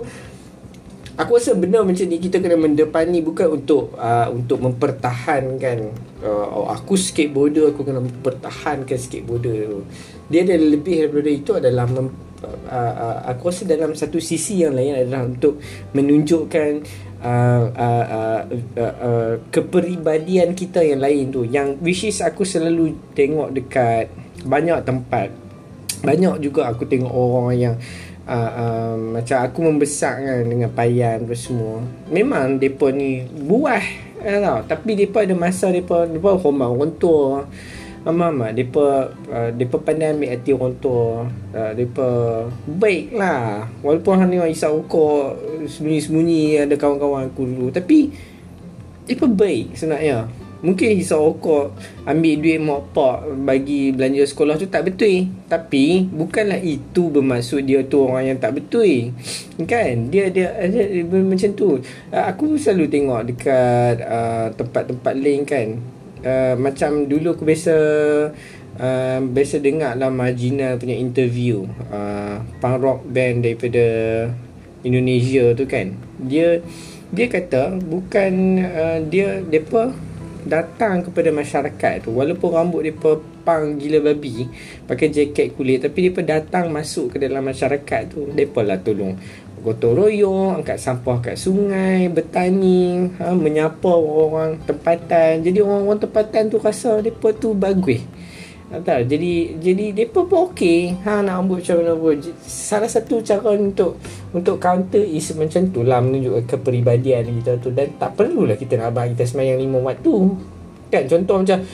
Aku 1.18 1.34
rasa 1.34 1.50
benda 1.58 1.82
macam 1.82 2.06
ni 2.06 2.22
kita 2.22 2.38
kena 2.38 2.54
mendepani 2.54 3.18
bukan 3.26 3.58
untuk 3.58 3.90
uh, 3.98 4.30
untuk 4.30 4.62
mempertahankan 4.62 5.90
uh, 6.22 6.46
oh, 6.62 6.66
aku 6.70 6.94
skateboarder 6.94 7.74
aku 7.74 7.82
kena 7.82 7.98
mempertahankan 7.98 8.94
skateboarder 8.94 9.66
tu. 9.66 9.80
Dia 10.30 10.46
ada 10.46 10.54
lebih 10.54 11.02
daripada 11.02 11.26
itu 11.26 11.50
adalah 11.58 11.90
mem, 11.90 12.14
uh, 12.38 12.70
uh, 12.70 13.18
aku 13.34 13.50
rasa 13.50 13.66
dalam 13.66 13.98
satu 13.98 14.22
sisi 14.22 14.62
yang 14.62 14.78
lain 14.78 14.94
adalah 14.94 15.26
untuk 15.26 15.58
menunjukkan 15.90 16.86
uh, 17.18 17.64
uh, 17.66 18.04
uh, 18.06 18.42
uh, 18.78 18.94
uh, 19.02 19.32
kepribadian 19.50 20.54
kita 20.54 20.86
yang 20.86 21.02
lain 21.02 21.34
tu 21.34 21.42
yang 21.42 21.82
which 21.82 22.06
is 22.06 22.22
aku 22.22 22.46
selalu 22.46 22.94
tengok 23.18 23.50
dekat 23.58 24.06
banyak 24.46 24.78
tempat 24.86 25.34
banyak 25.98 26.38
juga 26.38 26.70
aku 26.70 26.86
tengok 26.86 27.10
orang 27.10 27.58
yang 27.58 27.74
uh, 27.74 28.07
uh, 28.28 28.94
macam 28.94 29.38
aku 29.40 29.58
membesar 29.64 30.20
kan 30.20 30.44
dengan 30.44 30.68
payan 30.68 31.24
apa 31.24 31.34
semua 31.34 31.80
memang 32.12 32.60
depa 32.60 32.92
ni 32.92 33.24
buah 33.24 33.82
eh, 34.20 34.38
tau 34.38 34.60
tapi 34.68 34.94
depa 34.94 35.24
ada 35.24 35.32
masa 35.32 35.72
depa 35.72 36.04
depa 36.04 36.36
hormat 36.36 36.68
orang 36.68 36.92
tua 37.00 37.48
Mama, 38.08 38.54
depa 38.56 39.12
uh, 39.28 39.50
depa 39.52 39.76
pandai 39.84 40.16
ambil 40.16 40.32
hati 40.32 40.56
orang 40.56 40.74
tua. 40.80 41.28
Uh, 41.52 41.72
depa 41.76 42.08
baik 42.64 43.12
lah. 43.12 43.68
Walaupun 43.84 44.16
hang 44.16 44.32
tengok 44.32 44.48
isap 44.48 44.70
rokok 44.72 45.36
sembunyi-sembunyi 45.68 46.64
ada 46.64 46.74
kawan-kawan 46.80 47.28
aku 47.28 47.44
dulu. 47.44 47.68
Tapi 47.68 48.08
depa 49.04 49.28
baik 49.28 49.76
sebenarnya. 49.76 50.24
Mungkin 50.58 50.98
hisap 50.98 51.22
rokok 51.22 51.70
Ambil 52.02 52.42
duit 52.42 52.58
mak 52.58 52.90
pak 52.90 53.30
Bagi 53.46 53.94
belanja 53.94 54.26
sekolah 54.26 54.58
tu 54.58 54.66
tak 54.66 54.90
betul. 54.90 55.30
Tapi 55.46 56.02
Bukanlah 56.10 56.58
itu 56.58 57.14
bermaksud 57.14 57.62
dia 57.62 57.86
tu 57.86 58.02
orang 58.02 58.34
yang 58.34 58.38
tak 58.42 58.58
betul. 58.58 59.14
Kan? 59.62 60.10
Dia 60.10 60.34
dia, 60.34 60.50
dia, 60.58 60.66
dia, 60.66 60.84
dia 61.06 61.18
Macam 61.22 61.50
tu. 61.54 61.78
Uh, 62.10 62.24
Aku 62.26 62.58
selalu 62.58 62.90
tengok 62.90 63.22
dekat 63.30 64.02
uh, 64.02 64.50
Tempat-tempat 64.58 65.14
lain 65.14 65.46
kan. 65.46 65.78
Uh, 66.26 66.54
Macam 66.58 67.06
dulu 67.06 67.38
aku 67.38 67.46
biasa 67.46 67.74
uh, 68.82 69.18
Biasa 69.22 69.62
dengar 69.62 69.94
lah 69.94 70.10
Marginal 70.10 70.74
punya 70.74 70.98
interview 70.98 71.70
uh, 71.94 72.42
Punk 72.58 72.82
rock 72.82 73.06
band 73.06 73.46
daripada 73.46 73.86
Indonesia 74.82 75.54
tu 75.54 75.70
kan. 75.70 75.94
Dia 76.18 76.58
Dia 77.14 77.30
kata 77.30 77.78
Bukan 77.78 78.32
uh, 78.58 78.98
Dia 79.06 79.38
Depa 79.46 80.07
datang 80.46 81.02
kepada 81.02 81.34
masyarakat 81.34 82.06
tu 82.06 82.14
walaupun 82.14 82.54
rambut 82.54 82.86
dia 82.86 82.94
pang 83.42 83.80
gila 83.80 84.12
babi 84.12 84.46
pakai 84.84 85.08
jaket 85.08 85.56
kulit 85.56 85.82
tapi 85.82 86.12
dia 86.12 86.38
datang 86.38 86.68
masuk 86.68 87.16
ke 87.16 87.16
dalam 87.18 87.42
masyarakat 87.42 88.02
tu. 88.12 88.30
Depa 88.30 88.62
lah 88.62 88.78
tolong 88.78 89.18
gotong 89.58 89.98
royong 89.98 90.62
angkat 90.62 90.78
sampah 90.78 91.18
kat 91.18 91.34
sungai 91.34 92.06
bertani 92.06 93.10
ha, 93.18 93.34
menyapa 93.34 93.90
orang 93.90 94.62
tempatan. 94.62 95.42
Jadi 95.42 95.58
orang-orang 95.58 95.98
tempatan 95.98 96.42
tu 96.46 96.62
rasa 96.62 97.02
depa 97.02 97.34
tu 97.34 97.58
bagus 97.58 98.02
tak, 98.68 99.08
jadi 99.08 99.56
jadi 99.56 99.96
depa 99.96 100.28
pun 100.28 100.52
okey. 100.52 101.00
Ha 101.00 101.24
nak 101.24 101.48
buat 101.48 101.64
macam 101.64 101.76
mana 101.80 101.92
pun. 101.96 102.20
Salah 102.44 102.84
satu 102.84 103.24
cara 103.24 103.56
untuk 103.56 103.96
untuk 104.36 104.60
counter 104.60 105.00
is 105.00 105.32
macam 105.32 105.72
tu 105.72 105.80
lah 105.80 106.04
menunjukkan 106.04 106.44
kepribadian 106.44 107.32
kita 107.40 107.56
tu 107.64 107.72
dan 107.72 107.96
tak 107.96 108.20
perlulah 108.20 108.60
kita 108.60 108.76
nak 108.76 108.92
abang 108.92 109.08
kita 109.16 109.24
semayang 109.24 109.56
lima 109.56 109.80
waktu. 109.80 110.36
Kan 110.92 111.02
contoh 111.08 111.40
macam 111.40 111.64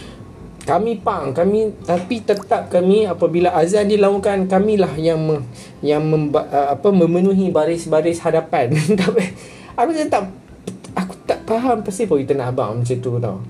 kami 0.64 1.02
pang 1.02 1.34
kami 1.34 1.74
tapi 1.82 2.22
tetap 2.22 2.70
kami 2.70 3.10
apabila 3.10 3.50
azan 3.58 3.90
dilakukan 3.90 4.46
kamilah 4.46 4.94
yang 4.94 5.18
me, 5.18 5.42
yang 5.82 6.06
memba, 6.06 6.46
apa 6.78 6.94
memenuhi 6.94 7.50
baris-baris 7.50 8.22
hadapan. 8.22 8.70
tapi 9.02 9.34
aku 9.74 9.90
tak 10.06 10.30
aku 10.94 11.14
tak 11.26 11.42
faham 11.42 11.82
pasal 11.82 12.06
kita 12.06 12.38
nak 12.38 12.54
abang 12.54 12.86
macam 12.86 12.96
tu 13.02 13.18
tau. 13.18 13.42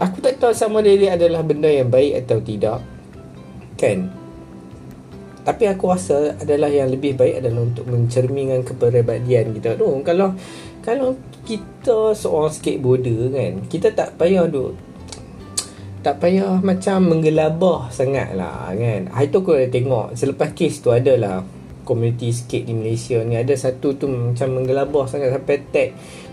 Aku 0.00 0.24
tak 0.24 0.40
tahu 0.40 0.56
sama 0.56 0.80
dia 0.80 1.12
adalah 1.12 1.44
benda 1.44 1.68
yang 1.68 1.92
baik 1.92 2.24
atau 2.24 2.40
tidak. 2.40 2.80
Kan? 3.76 4.08
Tapi 5.44 5.64
aku 5.68 5.92
rasa 5.92 6.36
adalah 6.40 6.72
yang 6.72 6.88
lebih 6.88 7.16
baik 7.16 7.44
adalah 7.44 7.68
untuk 7.68 7.84
mencerminkan 7.84 8.64
kepribadian 8.64 9.52
kita 9.56 9.76
tu. 9.76 9.88
Kalau 10.00 10.32
kalau 10.80 11.16
kita 11.44 12.16
seorang 12.16 12.52
skateboarder 12.52 13.28
kan, 13.32 13.52
kita 13.68 13.92
tak 13.92 14.16
payah 14.16 14.48
duk 14.48 14.90
tak 16.00 16.16
payah 16.16 16.64
macam 16.64 17.12
menggelabah 17.12 17.92
sangat 17.92 18.32
lah 18.32 18.72
kan. 18.72 19.12
Hari 19.12 19.28
tu 19.28 19.44
aku 19.44 19.52
dah 19.52 19.68
tengok 19.68 20.06
selepas 20.16 20.56
kes 20.56 20.80
tu 20.80 20.88
adalah 20.96 21.44
community 21.84 22.32
skate 22.32 22.64
di 22.64 22.74
Malaysia 22.76 23.20
ni 23.20 23.36
ada 23.36 23.52
satu 23.52 23.92
tu 23.98 24.08
macam 24.08 24.48
menggelabah 24.56 25.04
sangat 25.04 25.36
sampai 25.36 25.60
tag 25.68 25.90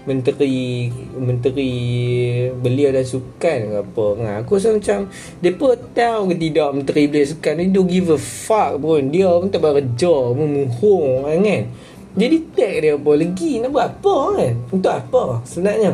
menteri 0.08 0.88
menteri 1.20 1.72
belia 2.56 2.96
dan 2.96 3.04
sukan 3.04 3.60
ke 3.68 3.78
apa. 3.84 4.08
Nah, 4.24 4.34
aku 4.40 4.56
rasa 4.56 4.72
macam 4.72 5.12
depa 5.44 5.76
tahu 5.92 6.32
ke 6.32 6.36
tidak 6.48 6.70
menteri 6.72 7.04
belia 7.12 7.28
sukan 7.28 7.54
ni 7.60 7.66
do 7.76 7.84
give 7.84 8.16
a 8.16 8.18
fuck 8.18 8.80
pun. 8.80 9.12
Dia 9.12 9.28
pun 9.36 9.52
tak 9.52 9.60
bekerja 9.60 10.32
memuhung 10.32 11.28
kan? 11.28 11.64
Jadi 12.18 12.38
tag 12.56 12.76
dia 12.82 12.96
apa? 12.96 13.12
Lagi 13.14 13.52
nak 13.62 13.70
buat 13.76 13.88
apa 14.00 14.16
kan? 14.40 14.54
Untuk 14.72 14.94
apa 14.96 15.24
sebenarnya? 15.44 15.92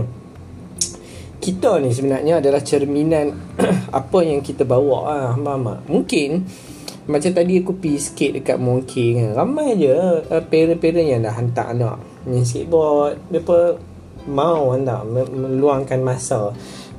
Kita 1.43 1.82
ni 1.84 1.91
sebenarnya 1.91 2.39
adalah 2.39 2.62
cerminan 2.63 3.36
apa 4.00 4.20
yang 4.24 4.39
kita 4.39 4.63
bawa 4.63 4.98
ah 5.12 5.32
mama 5.36 5.84
mungkin 5.91 6.48
macam 7.03 7.36
tadi 7.36 7.60
aku 7.60 7.75
pergi 7.75 8.00
sikit 8.00 8.32
dekat 8.39 8.58
Monkey 8.63 9.20
kan? 9.20 9.36
Ramai 9.36 9.75
je 9.75 9.91
uh, 9.91 10.43
parent-parent 10.48 11.03
yang 11.03 11.20
dah 11.20 11.36
hantar 11.36 11.75
anak. 11.75 12.00
Main 12.24 12.48
skateboard 12.48 13.20
mereka 13.27 13.75
mau 14.27 14.72
anda 14.72 15.03
meluangkan 15.06 16.00
masa. 16.03 16.53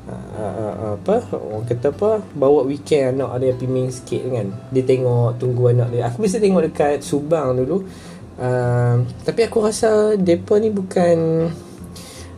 Uh, 0.04 0.36
uh, 0.36 1.00
apa? 1.00 1.24
Orang 1.32 1.64
kata 1.64 1.88
apa? 1.88 2.20
Bawa 2.36 2.68
weekend 2.68 3.16
anak 3.16 3.40
dia 3.40 3.66
main 3.68 3.88
sikit 3.88 4.20
kan. 4.28 4.52
Dia 4.68 4.84
tengok 4.84 5.40
tunggu 5.40 5.72
anak 5.72 5.88
dia. 5.96 6.12
Aku 6.12 6.20
bisa 6.20 6.36
tengok 6.36 6.68
dekat 6.68 7.00
Subang 7.00 7.56
dulu. 7.56 7.88
Uh, 8.34 9.06
tapi 9.24 9.46
aku 9.46 9.62
rasa 9.62 10.18
depa 10.18 10.58
ni 10.58 10.68
bukan 10.68 11.48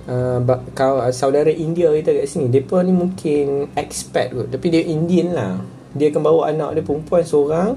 uh, 0.06 1.10
saudara 1.10 1.48
India 1.48 1.88
kita 1.90 2.12
kat 2.22 2.28
sini 2.28 2.46
depa 2.52 2.84
ni 2.86 2.94
mungkin 2.94 3.74
expat 3.74 4.30
kot. 4.30 4.46
Tapi 4.54 4.66
dia 4.70 4.82
Indian 4.86 5.34
lah. 5.34 5.54
Dia 5.96 6.12
akan 6.14 6.22
bawa 6.22 6.52
anak 6.52 6.78
dia 6.78 6.84
perempuan 6.86 7.24
seorang 7.26 7.74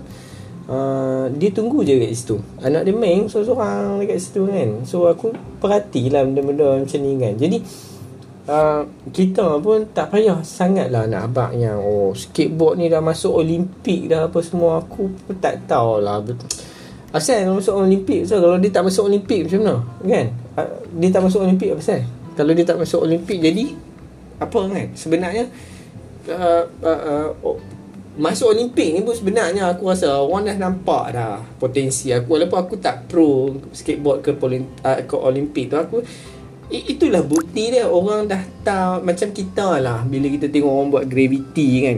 Uh, 0.69 1.31
dia 1.39 1.49
tunggu 1.49 1.81
je 1.81 1.97
kat 1.97 2.11
situ. 2.13 2.37
Anak 2.61 2.85
dia 2.85 2.93
main 2.93 3.25
seorang-seorang 3.25 4.03
dekat 4.03 4.19
situ 4.21 4.45
kan. 4.45 4.69
So 4.85 5.07
aku 5.07 5.33
perhatilah 5.63 6.25
benda-benda 6.25 6.77
macam 6.81 6.99
ni 6.99 7.11
kan. 7.17 7.33
Jadi 7.39 7.57
uh, 8.49 8.81
Kita 9.09 9.57
pun 9.61 9.89
tak 9.95 10.13
payah 10.13 10.41
sangat 10.45 10.93
lah 10.93 11.09
nak 11.09 11.33
abang 11.33 11.53
yang 11.57 11.81
Oh 11.81 12.13
skateboard 12.13 12.81
ni 12.81 12.85
dah 12.85 13.01
masuk 13.01 13.41
Olimpik 13.41 14.13
dah 14.13 14.29
apa 14.29 14.39
semua. 14.45 14.83
Aku 14.83 15.09
pun 15.09 15.35
tak 15.39 15.65
tahulah. 15.65 16.21
Betul 16.21 16.49
Asal 17.09 17.49
masuk 17.49 17.73
Olimpik? 17.73 18.29
So, 18.29 18.37
Kalau 18.37 18.61
dia 18.61 18.69
tak 18.69 18.85
masuk 18.85 19.09
Olimpik 19.09 19.49
macam 19.49 19.59
mana? 19.65 19.75
Kan? 20.05 20.25
Uh, 20.53 20.69
Dia 21.01 21.09
tak 21.09 21.21
masuk 21.25 21.41
Olimpik 21.41 21.73
apa 21.73 21.81
pasal 21.81 22.01
Kalau 22.37 22.51
dia 22.53 22.65
tak 22.65 22.77
masuk 22.77 22.99
Olimpik 23.01 23.37
jadi 23.41 23.65
Apa 24.37 24.59
kan? 24.69 24.87
Sebenarnya 24.93 25.49
uh, 26.29 26.63
uh, 26.85 26.99
uh, 27.09 27.27
oh, 27.41 27.57
Masuk 28.19 28.51
Olimpik 28.51 28.91
ni 28.91 28.99
pun 28.99 29.15
sebenarnya 29.15 29.71
aku 29.71 29.87
rasa 29.87 30.19
orang 30.19 30.51
dah 30.51 30.57
nampak 30.59 31.15
dah 31.15 31.39
potensi 31.55 32.11
aku. 32.11 32.35
Walaupun 32.35 32.59
aku 32.59 32.75
tak 32.75 33.07
pro 33.07 33.55
skateboard 33.71 34.19
ke 34.19 34.35
uh, 34.35 34.99
ke 35.07 35.15
Olimpik 35.15 35.71
tu 35.71 35.79
aku 35.79 36.03
itulah 36.69 37.23
bukti 37.23 37.73
dia 37.73 37.87
orang 37.87 38.27
dah 38.27 38.43
tahu 38.61 39.07
macam 39.07 39.31
kita 39.31 39.79
lah 39.81 40.03
bila 40.03 40.27
kita 40.27 40.51
tengok 40.51 40.67
orang 40.67 40.89
buat 40.91 41.05
gravity 41.07 41.69
kan. 41.87 41.97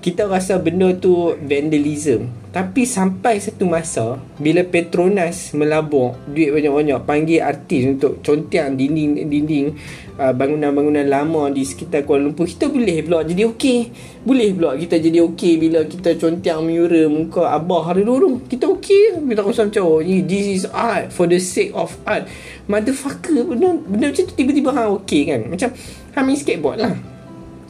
Kita 0.00 0.24
rasa 0.24 0.56
benda 0.56 0.96
tu 0.96 1.36
vandalism 1.44 2.43
tapi 2.54 2.86
sampai 2.86 3.42
satu 3.42 3.66
masa 3.66 4.14
bila 4.38 4.62
Petronas 4.62 5.50
melabur 5.58 6.14
duit 6.30 6.54
banyak-banyak 6.54 7.02
panggil 7.02 7.42
artis 7.42 7.82
untuk 7.98 8.22
contiang 8.22 8.78
dinding-dinding 8.78 9.74
uh, 10.22 10.30
bangunan-bangunan 10.30 11.02
lama 11.02 11.50
di 11.50 11.66
sekitar 11.66 12.06
Kuala 12.06 12.30
Lumpur 12.30 12.46
kita 12.46 12.70
boleh 12.70 13.02
pula 13.02 13.26
jadi 13.26 13.50
okey. 13.50 13.78
Boleh 14.22 14.54
pula 14.54 14.78
kita 14.78 15.02
jadi 15.02 15.18
okey 15.34 15.52
bila 15.58 15.82
kita 15.82 16.14
contiang 16.14 16.62
miura 16.62 17.10
muka 17.10 17.50
abah 17.50 17.90
hari 17.90 18.06
dulu. 18.06 18.46
Kita 18.46 18.70
okey. 18.70 19.18
Kita 19.26 19.42
rasa 19.42 19.66
macam 19.66 19.82
oh, 19.90 19.98
this 19.98 20.46
is 20.46 20.64
art 20.70 21.10
for 21.10 21.26
the 21.26 21.42
sake 21.42 21.74
of 21.74 21.90
art. 22.06 22.30
Motherfucker 22.70 23.50
benda, 23.50 23.74
benda 23.82 24.14
macam 24.14 24.22
tu 24.30 24.34
tiba-tiba 24.38 24.70
hang 24.70 24.94
okey 25.02 25.26
kan. 25.26 25.42
Macam 25.50 25.74
hang 26.14 26.22
main 26.22 26.38
skateboard 26.38 26.78
lah 26.78 27.13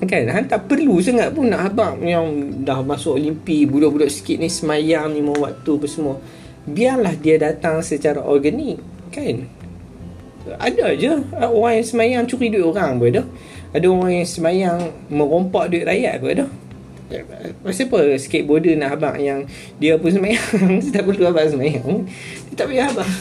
Kan 0.03 0.27
Han 0.27 0.51
tak 0.51 0.67
perlu 0.67 0.99
sangat 0.99 1.31
pun 1.31 1.47
nak 1.47 1.71
habang 1.71 2.03
Yang 2.03 2.27
dah 2.67 2.83
masuk 2.83 3.15
Olimpi 3.15 3.63
Budak-budak 3.63 4.11
sikit 4.11 4.43
ni 4.43 4.51
Semayang 4.51 5.15
ni 5.15 5.23
mau 5.23 5.39
waktu 5.39 5.71
apa 5.71 5.87
semua. 5.87 6.19
Biarlah 6.67 7.15
dia 7.15 7.39
datang 7.39 7.79
secara 7.79 8.19
organik 8.19 8.83
Kan? 9.15 9.47
Ada 10.45 10.93
je. 10.99 11.13
Orang 11.33 11.81
yang 11.81 11.87
semayang 11.87 12.23
curi 12.29 12.53
duit 12.53 12.67
orang 12.67 13.01
pun 13.01 13.09
ada. 13.09 13.23
Ada 13.73 13.87
orang 13.89 14.13
yang 14.13 14.29
semayang 14.29 14.79
Merompak 15.09 15.73
duit 15.73 15.87
rakyat 15.87 16.21
pun 16.21 16.31
ada. 16.35 16.47
Pasal 17.63 17.87
apa 17.93 18.17
skateboarder 18.19 18.75
nak 18.81 18.99
abang 18.99 19.17
yang 19.21 19.47
Dia 19.79 19.97
pun 19.97 20.11
semayang? 20.11 20.43
Tak 20.95 21.07
perlu 21.07 21.31
abang 21.31 21.49
semayang. 21.49 22.05
Dia 22.51 22.55
tak 22.59 22.67
payah 22.69 22.91
abang 22.91 23.13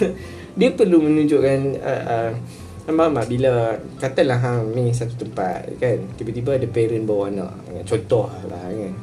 Dia 0.57 0.69
perlu 0.73 0.97
menunjukkan 1.03 1.59
uh, 1.79 2.03
uh, 2.09 2.29
Faham 2.83 3.15
tak? 3.15 3.27
Bila 3.31 3.79
Katalah 3.95 4.39
hang 4.43 4.75
ni 4.75 4.91
satu 4.91 5.15
tempat 5.23 5.71
kan? 5.79 5.97
Tiba-tiba 6.19 6.59
ada 6.59 6.67
parent 6.67 7.07
bawa 7.07 7.31
anak 7.31 7.51
Contoh 7.87 8.27
lah 8.51 8.63
kan? 8.67 8.93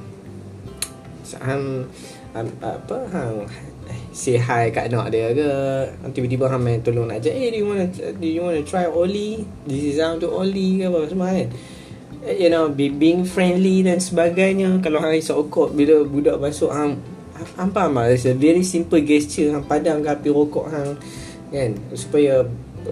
Hang 1.40 1.64
um, 2.36 2.46
Apa? 2.60 2.96
Hang 3.08 3.48
Say 4.12 4.36
hi 4.36 4.68
kat 4.68 4.92
anak 4.92 5.08
dia 5.08 5.32
ke? 5.32 5.50
Tiba-tiba 6.12 6.52
hang 6.52 6.60
main 6.60 6.84
tolong 6.84 7.08
nak 7.08 7.24
ajak 7.24 7.32
Eh 7.32 7.48
do 7.48 7.56
you 7.56 7.66
wanna 7.72 7.86
Do 7.88 8.26
you 8.28 8.42
wanna 8.44 8.60
try 8.60 8.84
Oli? 8.84 9.48
This 9.64 9.96
is 9.96 9.96
how 9.96 10.20
to 10.20 10.28
Oli 10.28 10.84
ke 10.84 10.92
apa 10.92 11.08
semua 11.08 11.32
kan? 11.32 11.48
Eh, 12.20 12.36
You 12.36 12.52
know 12.52 12.68
be, 12.68 12.92
Being 12.92 13.24
friendly 13.24 13.80
dan 13.80 13.96
sebagainya. 13.96 14.76
Kalau 14.84 15.00
hang 15.00 15.16
risau 15.16 15.40
okok 15.48 15.72
Bila 15.72 16.04
budak 16.04 16.36
masuk 16.36 16.68
hang 16.68 17.00
Hang 17.56 17.72
faham 17.72 17.96
tak 17.96 18.12
It's 18.12 18.28
a 18.28 18.36
very 18.36 18.60
simple 18.60 19.00
gesture 19.00 19.56
Hang 19.56 19.64
padam 19.64 20.04
ke 20.04 20.12
api 20.12 20.28
rokok 20.28 20.68
hang 20.68 21.00
Kan? 21.48 21.80
Supaya 21.96 22.44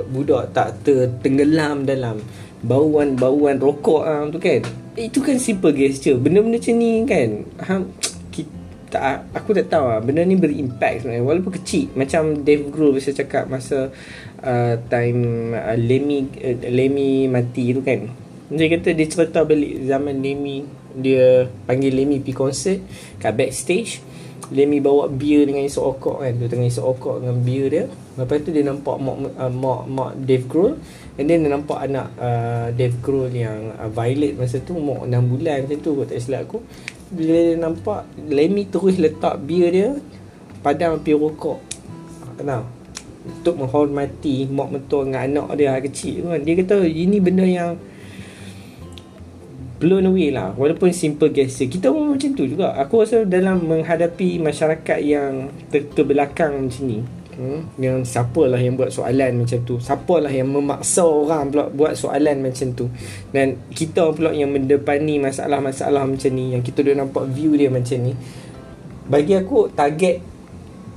budak 0.08 0.52
tak 0.56 0.82
tertenggelam 0.84 1.84
dalam 1.84 2.20
bauan-bauan 2.64 3.58
rokok 3.62 4.02
ah 4.02 4.26
tu 4.28 4.42
kan? 4.42 4.62
Itu 4.98 5.22
kan 5.22 5.38
simple 5.38 5.70
gesture. 5.74 6.18
Benda-benda 6.18 6.58
macam 6.58 6.74
ni 6.74 6.90
kan 7.06 7.28
ha, 7.62 7.72
kita, 8.34 9.22
aku 9.36 9.52
tak 9.52 9.68
tahu 9.70 9.84
lah 9.86 10.00
benda 10.02 10.24
ni 10.24 10.34
berimpact 10.34 11.04
sebenarnya. 11.04 11.24
Walaupun 11.24 11.52
kecil 11.62 11.92
macam 11.94 12.42
Dave 12.42 12.66
Grohl 12.72 12.98
saya 12.98 13.20
cakap 13.22 13.46
masa 13.46 13.92
uh, 14.42 14.74
time 14.90 15.52
uh, 15.54 15.76
Lemmy 15.78 16.26
uh, 16.40 16.56
Lemmy 16.66 17.30
mati 17.30 17.70
tu 17.70 17.84
kan. 17.84 18.10
Dia 18.48 18.66
kata 18.72 18.96
dia 18.96 19.06
cerita 19.06 19.44
balik 19.44 19.84
zaman 19.84 20.24
Lemmy 20.24 20.64
dia 20.98 21.46
panggil 21.68 21.94
Lemmy 21.94 22.18
pergi 22.18 22.34
konsert 22.34 22.80
kat 23.22 23.36
backstage 23.36 24.02
Lemmy 24.48 24.80
bawa 24.80 25.12
beer 25.12 25.44
dengan 25.44 25.66
isok 25.66 25.84
okok 25.98 26.16
kan. 26.24 26.32
Dia 26.40 26.48
tengah 26.48 26.68
isok 26.68 26.86
okok 26.96 27.14
dengan 27.20 27.36
beer 27.44 27.66
dia. 27.68 27.84
Lepas 28.16 28.40
tu 28.40 28.50
dia 28.50 28.64
nampak 28.64 28.96
mak 28.96 29.16
uh, 29.36 29.52
mak, 29.52 29.80
mak 29.86 30.10
Dave 30.24 30.46
Grohl. 30.48 30.80
And 31.18 31.26
then 31.26 31.44
dia 31.44 31.50
nampak 31.52 31.78
anak 31.84 32.08
uh, 32.16 32.72
Dave 32.72 32.96
Grohl 33.04 33.28
yang 33.34 33.74
uh, 33.76 33.90
Violet 33.90 34.38
masa 34.38 34.62
tu 34.62 34.78
Mak 34.78 35.10
6 35.10 35.18
bulan 35.18 35.56
macam 35.66 35.78
tu 35.82 35.92
Tak 36.06 36.18
silap 36.22 36.40
aku. 36.46 36.58
Bila 37.10 37.34
dia 37.34 37.56
nampak 37.58 38.00
Lemmy 38.30 38.70
terus 38.70 38.96
letak 39.02 39.42
beer 39.42 39.68
dia 39.74 39.88
Padam 40.62 41.02
api 41.02 41.12
rokok. 41.12 41.58
Kenal? 42.38 42.64
Untuk 43.26 43.58
menghormati 43.58 44.46
Mak 44.46 44.68
mentua 44.70 45.04
dengan 45.04 45.22
anak 45.26 45.48
dia 45.58 45.74
kecil 45.82 46.30
kan. 46.30 46.40
Dia 46.40 46.54
kata 46.62 46.76
ini 46.86 47.18
benda 47.18 47.44
yang 47.44 47.74
Blown 49.78 50.10
away 50.10 50.34
lah. 50.34 50.54
Walaupun 50.58 50.90
simple 50.90 51.30
gesture. 51.30 51.70
Kita 51.70 51.94
pun 51.94 52.18
macam 52.18 52.30
tu 52.34 52.44
juga. 52.46 52.74
Aku 52.82 53.06
rasa 53.06 53.22
dalam 53.22 53.62
menghadapi 53.62 54.42
masyarakat 54.42 54.98
yang 55.02 55.54
ter- 55.70 55.86
Terbelakang 55.94 56.66
macam 56.66 56.82
ni 56.84 57.00
hmm, 57.38 57.78
yang 57.78 58.02
siapalah 58.02 58.58
yang 58.58 58.74
buat 58.74 58.90
soalan 58.90 59.46
macam 59.46 59.58
tu? 59.62 59.78
Siapalah 59.78 60.28
yang 60.28 60.50
memaksa 60.50 61.06
orang 61.06 61.54
pula 61.54 61.64
buat 61.70 61.94
soalan 61.94 62.42
macam 62.42 62.74
tu? 62.74 62.90
Dan 63.30 63.56
kita 63.70 64.10
pula 64.12 64.34
yang 64.34 64.50
mendepani 64.50 65.22
masalah-masalah 65.22 66.04
macam 66.04 66.30
ni 66.34 66.58
yang 66.58 66.62
kita 66.66 66.82
dah 66.82 66.98
nampak 66.98 67.30
view 67.30 67.54
dia 67.54 67.70
macam 67.70 67.96
ni. 68.02 68.12
Bagi 69.08 69.32
aku 69.38 69.72
target 69.72 70.20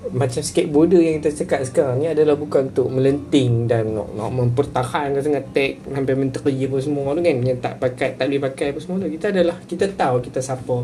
macam 0.09 0.41
skateboarder 0.41 0.97
yang 0.97 1.21
kita 1.21 1.45
cakap 1.45 1.61
sekarang 1.61 2.01
ni 2.01 2.09
adalah 2.09 2.33
bukan 2.33 2.73
untuk 2.73 2.89
melenting 2.89 3.69
dan 3.69 3.93
nak, 3.93 4.09
nak 4.17 4.33
mempertahankan 4.33 5.21
sangat 5.21 5.45
tag 5.53 5.77
sampai 5.85 6.17
menteri 6.17 6.57
apa 6.65 6.77
semua 6.81 7.13
tu 7.13 7.21
kan. 7.21 7.37
Yang 7.37 7.59
tak 7.61 7.77
pakai 7.77 8.17
tak 8.17 8.25
boleh 8.25 8.41
pakai 8.41 8.65
apa 8.73 8.79
semua 8.81 8.97
tu. 8.97 9.13
Kita 9.13 9.29
adalah 9.29 9.61
kita 9.61 9.85
tahu 9.93 10.15
kita 10.25 10.41
siapa 10.41 10.77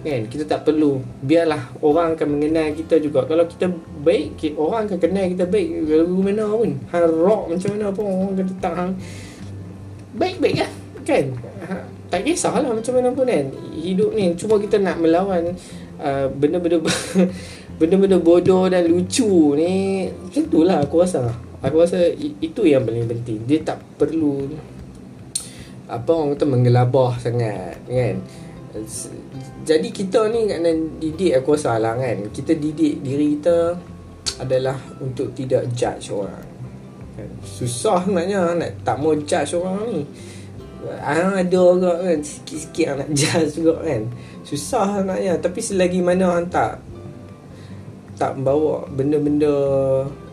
kan. 0.00 0.20
Kita 0.24 0.44
tak 0.48 0.64
perlu. 0.64 1.04
Biarlah 1.20 1.68
orang 1.84 2.16
akan 2.16 2.28
mengenal 2.32 2.72
kita 2.72 2.96
juga. 2.96 3.28
Kalau 3.28 3.44
kita 3.44 3.68
baik 4.00 4.56
orang 4.56 4.88
akan 4.88 4.98
kenal 5.04 5.24
kita 5.28 5.44
baik. 5.44 5.68
Lagu 5.92 6.16
mana 6.24 6.44
pun 6.48 6.70
hang 6.96 7.12
rock 7.12 7.42
macam 7.52 7.68
mana 7.76 7.86
pun 7.92 8.04
orang 8.08 8.30
akan 8.40 8.46
tetap 8.56 8.72
hang. 8.72 8.92
Baik-baik 10.16 10.56
lah 10.64 10.72
kan. 11.04 11.24
Ha, 11.60 11.74
tak 12.08 12.24
kisahlah 12.24 12.72
macam 12.72 12.92
mana 12.96 13.12
pun 13.12 13.28
kan. 13.28 13.52
Hidup 13.76 14.16
ni 14.16 14.32
cuma 14.32 14.56
kita 14.56 14.80
nak 14.80 14.96
melawan 14.96 15.52
uh, 16.00 16.26
benda-benda 16.32 16.80
benda-benda 17.76 18.16
bodoh 18.16 18.68
dan 18.72 18.88
lucu 18.88 19.56
ni 19.56 20.08
macam 20.08 20.44
tu 20.48 20.60
lah 20.64 20.80
aku 20.84 21.04
rasa. 21.04 21.28
Aku 21.60 21.82
rasa 21.82 22.08
itu 22.16 22.62
yang 22.64 22.84
paling 22.84 23.08
penting. 23.08 23.44
Dia 23.44 23.60
tak 23.64 23.80
perlu 23.96 24.48
apa 25.86 26.10
orang 26.10 26.34
kata 26.34 26.44
menggelabah 26.48 27.12
sangat 27.22 27.78
kan? 27.86 28.16
Jadi 29.66 29.88
kita 29.88 30.28
ni 30.28 30.50
kena 30.50 30.70
didik 31.00 31.32
aku 31.40 31.54
rasa 31.56 31.78
lah 31.78 31.96
kan? 31.96 32.28
Kita 32.32 32.52
didik 32.56 33.00
diri 33.04 33.38
kita 33.38 33.76
adalah 34.40 34.76
untuk 35.00 35.32
tidak 35.32 35.68
judge 35.72 36.12
orang. 36.12 36.44
Kan? 37.16 37.32
susah 37.40 38.04
sebenarnya 38.04 38.52
nak 38.60 38.84
tak 38.84 39.00
mau 39.00 39.16
judge 39.16 39.56
orang 39.56 39.80
ni. 39.88 40.00
Orang 40.86 41.34
ada 41.34 41.50
juga 41.50 41.98
kan 41.98 42.20
Sikit-sikit 42.22 42.86
nak 42.94 43.10
judge 43.18 43.50
juga 43.56 43.74
kan? 43.80 44.02
Susah 44.44 45.00
sebenarnya. 45.00 45.32
Tapi 45.40 45.60
selagi 45.64 46.00
mana 46.04 46.36
orang 46.36 46.46
tak 46.52 46.85
Tak 48.16 48.40
membawa 48.40 48.84
benda-benda 48.92 49.52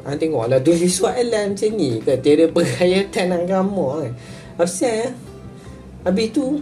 Orang 0.03 0.19
tengok 0.19 0.47
lah 0.47 0.59
Tulis 0.59 0.91
soalan 0.91 1.55
macam 1.55 1.71
ni 1.75 1.99
kan 1.99 2.17
Tiada 2.19 2.47
penghayatan 2.51 3.27
agama 3.35 4.03
kan? 4.03 4.13
Apa 4.59 4.65
Habis 6.03 6.27
tu 6.31 6.59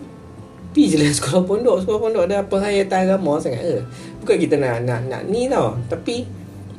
Pergi 0.71 0.95
je 0.95 0.97
lah 1.03 1.11
sekolah 1.19 1.43
pondok. 1.43 1.83
Sekolah 1.83 1.99
pondok 1.99 2.23
ada 2.31 2.39
penghayatan 2.47 2.99
agama 3.07 3.35
sangat 3.43 3.61
ke? 3.61 3.77
Bukan 4.23 4.35
kita 4.39 4.55
nak 4.55 4.87
nak 4.87 4.99
nak 5.11 5.21
ni 5.27 5.51
tau. 5.51 5.75
Tapi 5.91 6.23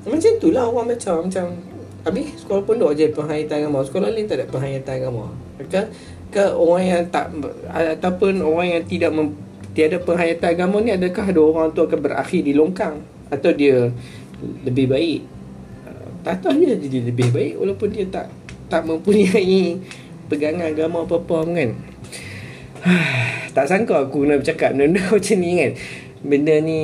Macam 0.09 0.33
tu 0.41 0.49
lah 0.51 0.65
orang 0.67 0.97
macam 0.97 1.29
Macam 1.29 1.47
Habis 2.03 2.27
sekolah 2.43 2.63
pondok 2.65 2.91
je 2.97 3.07
penghayatan 3.13 3.57
agama. 3.63 3.79
Sekolah 3.85 4.09
lain 4.11 4.27
tak 4.27 4.43
ada 4.43 4.47
penghayatan 4.49 4.95
agama. 4.99 5.25
Ke, 5.69 5.81
ke 6.33 6.45
orang 6.57 6.83
yang 6.83 7.03
tak 7.13 7.31
Ataupun 7.69 8.41
orang 8.43 8.81
yang 8.81 8.83
tidak 8.89 9.11
mem, 9.13 9.37
Tiada 9.77 10.01
penghayatan 10.01 10.49
agama 10.57 10.77
ni 10.81 10.91
Adakah 10.97 11.25
ada 11.29 11.41
orang 11.45 11.67
tu 11.77 11.85
akan 11.85 12.01
berakhir 12.01 12.41
di 12.43 12.53
longkang? 12.57 12.97
Atau 13.29 13.53
dia 13.53 13.93
Lebih 14.65 14.87
baik. 14.91 15.21
Tak 16.23 16.39
tahu 16.39 16.55
dia 16.63 16.79
jadi 16.79 17.11
lebih 17.11 17.35
baik 17.35 17.59
Walaupun 17.59 17.89
dia 17.91 18.07
tak 18.07 18.31
Tak 18.71 18.87
mempunyai 18.87 19.75
Pegangan 20.31 20.71
agama 20.71 21.05
apa-apa 21.05 21.51
kan. 21.51 21.71
Tak 23.53 23.69
sangka 23.69 24.09
aku 24.09 24.25
nak 24.25 24.41
bercakap 24.41 24.73
benda-benda 24.73 25.05
macam 25.13 25.37
ni 25.37 25.51
kan. 25.61 25.73
Benda 26.25 26.55
ni 26.65 26.81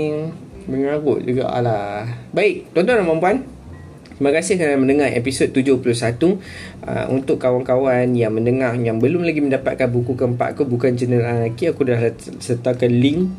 mengarut 0.68 1.24
juga. 1.24 1.48
Lah 1.64 2.04
baik 2.36 2.76
tuan-tuan 2.76 3.00
dan 3.00 3.16
puan 3.16 3.36
Terima 4.18 4.34
kasih 4.34 4.58
kerana 4.58 4.76
mendengar 4.82 5.08
episod 5.14 5.46
71 5.54 5.78
uh, 5.78 6.36
Untuk 7.06 7.38
kawan-kawan 7.38 8.18
yang 8.18 8.34
mendengar 8.34 8.74
Yang 8.74 8.98
belum 8.98 9.22
lagi 9.22 9.38
mendapatkan 9.38 9.86
buku 9.86 10.18
keempat 10.18 10.58
aku 10.58 10.66
Bukan 10.66 10.98
General 10.98 11.38
Anarchy 11.38 11.70
Aku 11.70 11.86
dah 11.86 12.02
sertakan 12.42 12.98
link 12.98 13.30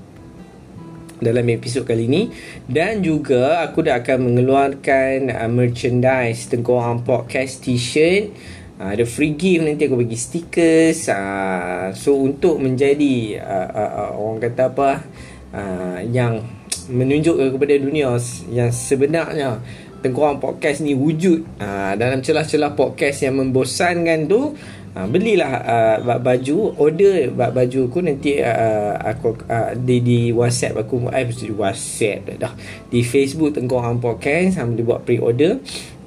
Dalam 1.20 1.44
episod 1.52 1.84
kali 1.84 2.08
ini 2.08 2.32
Dan 2.64 3.04
juga 3.04 3.60
aku 3.60 3.84
dah 3.84 4.00
akan 4.00 4.32
mengeluarkan 4.32 5.28
uh, 5.28 5.52
Merchandise 5.52 6.48
Tengkorang 6.48 7.04
Podcast 7.04 7.60
T-shirt. 7.60 8.32
Uh, 8.80 8.96
ada 8.96 9.04
free 9.04 9.36
gift 9.36 9.68
nanti 9.68 9.84
aku 9.84 10.00
bagi 10.00 10.16
stickers. 10.16 11.12
Uh, 11.12 11.92
so 11.92 12.16
untuk 12.16 12.64
menjadi 12.64 13.36
uh, 13.44 13.70
uh, 13.76 13.92
uh, 13.92 14.12
orang 14.16 14.40
kata 14.48 14.64
apa 14.72 14.92
uh, 15.52 16.00
yang 16.08 16.40
menunjuk 16.88 17.36
kepada 17.36 17.76
dunia 17.78 18.16
yang 18.50 18.72
sebenarnya 18.72 19.60
tengkurang 20.00 20.40
podcast 20.40 20.80
ni 20.80 20.96
wujud 20.96 21.44
uh, 21.60 21.94
dalam 22.00 22.24
celah-celah 22.24 22.74
podcast 22.74 23.28
yang 23.28 23.36
membosankan 23.36 24.32
tu 24.32 24.56
uh, 24.96 25.08
belilah 25.10 25.52
uh, 26.02 26.20
baju. 26.20 26.74
Order 26.80 27.30
baju 27.34 27.80
aku 27.90 28.00
nanti 28.02 28.40
uh, 28.42 28.96
aku 28.98 29.38
uh, 29.46 29.76
di 29.78 30.02
di 30.02 30.20
WhatsApp 30.34 30.86
aku 30.86 31.10
eh 31.12 31.28
di 31.30 31.52
WhatsApp 31.54 32.40
dah 32.40 32.54
di 32.90 33.06
Facebook 33.06 33.54
Tengkong 33.58 33.84
Hang 33.84 34.00
Podcast 34.02 34.58
sambil 34.58 34.86
buat 34.86 35.02
pre-order. 35.06 35.60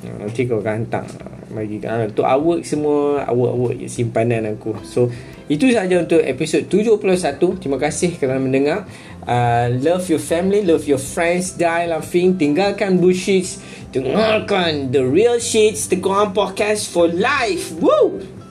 Uh, 0.03 0.17
nanti 0.27 0.51
kau 0.51 0.59
akan 0.59 0.87
hantar 0.87 1.07
bagi 1.53 1.79
uh, 1.85 2.09
untuk 2.09 2.27
artwork 2.27 2.63
semua 2.67 3.23
artwork-artwork 3.29 3.79
simpanan 3.87 4.57
aku. 4.57 4.75
So 4.83 5.13
itu 5.51 5.69
sahaja 5.69 6.01
untuk 6.01 6.23
episod 6.23 6.65
71 6.71 7.61
terima 7.61 7.79
kasih 7.79 8.17
kerana 8.19 8.41
mendengar. 8.41 8.89
Uh, 9.23 9.71
love 9.79 10.11
your 10.11 10.19
family 10.19 10.67
love 10.67 10.83
your 10.91 10.99
friends 10.99 11.55
die 11.55 11.87
laughing. 11.87 12.35
Tinggalkan 12.35 12.99
bullshit 12.99 13.61
dengarkan 13.95 14.91
the 14.91 15.05
real 15.05 15.39
shit 15.39 15.79
the 15.93 16.01
Podcast 16.35 16.91
for 16.91 17.07
life. 17.07 17.71
Woo 17.79 18.42